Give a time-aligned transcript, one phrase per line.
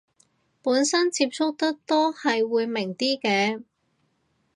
[0.63, 3.61] 本身接觸得多係會明啲嘅